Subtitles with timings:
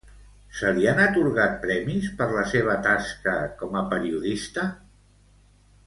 [0.59, 4.65] Se li han atorgat premis per la seva tasca com a periodista?